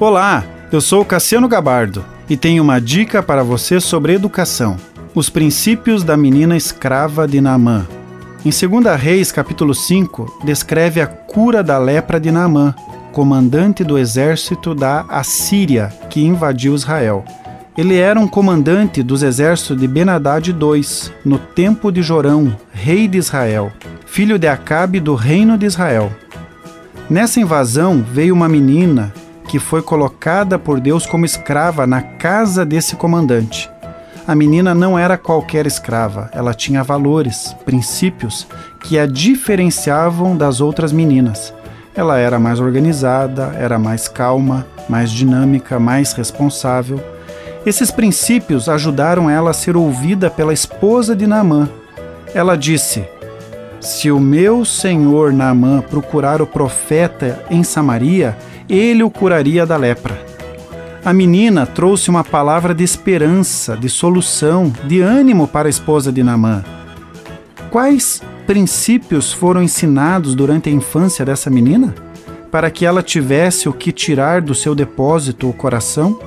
Olá, 0.00 0.44
eu 0.72 0.80
sou 0.80 1.04
Cassiano 1.04 1.46
Gabardo 1.46 2.04
e 2.28 2.36
tenho 2.36 2.64
uma 2.64 2.80
dica 2.80 3.22
para 3.22 3.44
você 3.44 3.78
sobre 3.78 4.12
educação. 4.12 4.76
Os 5.14 5.30
princípios 5.30 6.02
da 6.02 6.16
menina 6.16 6.56
escrava 6.56 7.28
de 7.28 7.40
Naamã. 7.40 7.86
Em 8.44 8.50
2 8.50 9.00
Reis, 9.00 9.30
capítulo 9.30 9.72
5, 9.72 10.40
descreve 10.44 11.00
a 11.00 11.06
cura 11.06 11.62
da 11.62 11.78
lepra 11.78 12.18
de 12.18 12.32
Naamã, 12.32 12.74
comandante 13.12 13.84
do 13.84 13.96
exército 13.96 14.74
da 14.74 15.02
Assíria 15.02 15.92
que 16.10 16.24
invadiu 16.24 16.74
Israel. 16.74 17.24
Ele 17.78 17.96
era 17.96 18.18
um 18.18 18.26
comandante 18.26 19.00
dos 19.00 19.22
exércitos 19.22 19.80
de 19.80 19.86
Benadad 19.86 20.48
II, 20.48 21.12
no 21.24 21.38
tempo 21.38 21.92
de 21.92 22.02
Jorão, 22.02 22.56
rei 22.72 23.06
de 23.06 23.18
Israel, 23.18 23.70
filho 24.06 24.40
de 24.40 24.48
Acabe 24.48 24.98
do 24.98 25.14
reino 25.14 25.56
de 25.56 25.66
Israel. 25.66 26.10
Nessa 27.08 27.38
invasão 27.38 28.04
veio 28.12 28.34
uma 28.34 28.48
menina 28.48 29.12
que 29.48 29.58
foi 29.58 29.82
colocada 29.82 30.58
por 30.58 30.80
Deus 30.80 31.06
como 31.06 31.24
escrava 31.24 31.86
na 31.86 32.02
casa 32.02 32.64
desse 32.64 32.96
comandante. 32.96 33.70
A 34.26 34.34
menina 34.34 34.74
não 34.74 34.98
era 34.98 35.18
qualquer 35.18 35.66
escrava, 35.66 36.30
ela 36.32 36.54
tinha 36.54 36.82
valores, 36.82 37.54
princípios 37.64 38.46
que 38.82 38.98
a 38.98 39.04
diferenciavam 39.04 40.34
das 40.34 40.62
outras 40.62 40.92
meninas. 40.92 41.52
Ela 41.94 42.18
era 42.18 42.38
mais 42.38 42.58
organizada, 42.58 43.54
era 43.58 43.78
mais 43.78 44.08
calma, 44.08 44.66
mais 44.88 45.10
dinâmica, 45.10 45.78
mais 45.78 46.12
responsável. 46.12 47.00
Esses 47.66 47.90
princípios 47.90 48.68
ajudaram 48.68 49.28
ela 49.28 49.50
a 49.50 49.54
ser 49.54 49.76
ouvida 49.76 50.30
pela 50.30 50.52
esposa 50.52 51.14
de 51.14 51.26
Naamã. 51.26 51.68
Ela 52.34 52.56
disse: 52.56 53.04
Se 53.80 54.10
o 54.10 54.18
meu 54.18 54.64
senhor 54.64 55.32
Naamã 55.32 55.82
procurar 55.82 56.42
o 56.42 56.46
profeta 56.46 57.44
em 57.50 57.62
Samaria, 57.62 58.36
ele 58.68 59.02
o 59.02 59.10
curaria 59.10 59.66
da 59.66 59.76
lepra. 59.76 60.18
A 61.04 61.12
menina 61.12 61.66
trouxe 61.66 62.08
uma 62.08 62.24
palavra 62.24 62.74
de 62.74 62.82
esperança, 62.82 63.76
de 63.76 63.90
solução, 63.90 64.72
de 64.84 65.00
ânimo 65.00 65.46
para 65.46 65.68
a 65.68 65.70
esposa 65.70 66.10
de 66.10 66.22
Namã. 66.22 66.64
Quais 67.70 68.22
princípios 68.46 69.32
foram 69.32 69.62
ensinados 69.62 70.34
durante 70.34 70.68
a 70.68 70.72
infância 70.72 71.24
dessa 71.24 71.50
menina? 71.50 71.94
Para 72.50 72.70
que 72.70 72.86
ela 72.86 73.02
tivesse 73.02 73.68
o 73.68 73.72
que 73.72 73.92
tirar 73.92 74.40
do 74.40 74.54
seu 74.54 74.74
depósito 74.74 75.48
o 75.48 75.52
coração? 75.52 76.18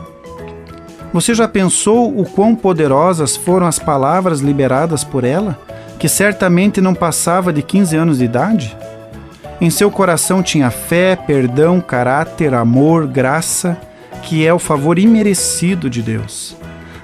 Você 1.13 1.33
já 1.33 1.47
pensou 1.47 2.19
o 2.19 2.25
quão 2.25 2.53
poderosas 2.53 3.35
foram 3.35 3.65
as 3.65 3.79
palavras 3.79 4.41
liberadas 4.41 5.03
por 5.03 5.23
ela, 5.23 5.57
que 5.97 6.07
certamente 6.07 6.81
não 6.81 6.93
passava 6.93 7.51
de 7.51 7.63
15 7.63 7.95
anos 7.95 8.17
de 8.19 8.25
idade? 8.25 8.77
Em 9.59 9.69
seu 9.71 9.89
coração 9.89 10.43
tinha 10.43 10.69
fé, 10.69 11.15
perdão, 11.15 11.81
caráter, 11.81 12.53
amor, 12.53 13.07
graça 13.07 13.77
que 14.21 14.45
é 14.45 14.53
o 14.53 14.59
favor 14.59 14.99
imerecido 14.99 15.89
de 15.89 16.01
Deus. 16.01 16.55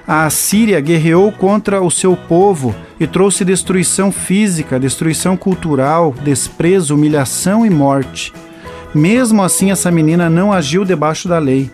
A 0.06 0.26
Assíria 0.26 0.80
guerreou 0.80 1.32
contra 1.32 1.80
o 1.80 1.90
seu 1.90 2.14
povo 2.14 2.74
e 3.00 3.06
trouxe 3.06 3.44
destruição 3.44 4.12
física, 4.12 4.78
destruição 4.78 5.36
cultural, 5.36 6.14
desprezo, 6.22 6.94
humilhação 6.94 7.64
e 7.64 7.70
morte. 7.70 8.32
Mesmo 8.94 9.42
assim, 9.42 9.70
essa 9.70 9.90
menina 9.90 10.28
não 10.28 10.52
agiu 10.52 10.84
debaixo 10.84 11.26
da 11.26 11.38
lei. 11.38 11.70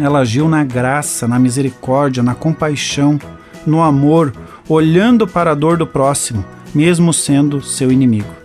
Ela 0.00 0.20
agiu 0.20 0.48
na 0.48 0.64
graça, 0.64 1.28
na 1.28 1.38
misericórdia, 1.38 2.22
na 2.22 2.34
compaixão, 2.34 3.18
no 3.64 3.80
amor, 3.80 4.32
olhando 4.68 5.26
para 5.26 5.52
a 5.52 5.54
dor 5.54 5.76
do 5.76 5.86
próximo, 5.86 6.44
mesmo 6.74 7.12
sendo 7.12 7.62
seu 7.62 7.92
inimigo. 7.92 8.41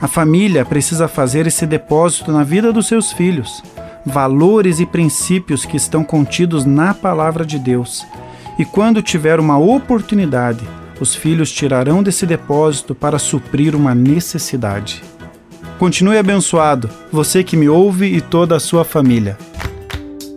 A 0.00 0.08
família 0.08 0.64
precisa 0.64 1.08
fazer 1.08 1.46
esse 1.46 1.66
depósito 1.66 2.30
na 2.30 2.44
vida 2.44 2.72
dos 2.72 2.86
seus 2.86 3.12
filhos 3.12 3.62
valores 4.08 4.80
e 4.80 4.86
princípios 4.86 5.64
que 5.64 5.76
estão 5.76 6.02
contidos 6.02 6.64
na 6.64 6.94
palavra 6.94 7.44
de 7.44 7.58
Deus. 7.58 8.04
E 8.58 8.64
quando 8.64 9.02
tiver 9.02 9.38
uma 9.38 9.58
oportunidade, 9.58 10.66
os 11.00 11.14
filhos 11.14 11.52
tirarão 11.52 12.02
desse 12.02 12.26
depósito 12.26 12.94
para 12.94 13.18
suprir 13.18 13.76
uma 13.76 13.94
necessidade. 13.94 15.02
Continue 15.78 16.18
abençoado, 16.18 16.90
você 17.12 17.44
que 17.44 17.56
me 17.56 17.68
ouve 17.68 18.06
e 18.06 18.20
toda 18.20 18.56
a 18.56 18.60
sua 18.60 18.84
família. 18.84 19.38